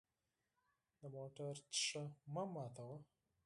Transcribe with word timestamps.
د 0.99 1.01
موټر 1.13 1.53
شیشه 1.77 2.03
مه 2.33 2.43
ماتوه. 2.53 2.97